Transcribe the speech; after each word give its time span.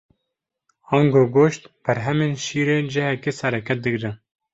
Ango 0.97 1.21
goşt 1.35 1.61
û 1.67 1.69
berhemên 1.85 2.33
şîrê 2.45 2.77
cihekê 2.93 3.31
sereke 3.41 3.75
digirin. 3.83 4.15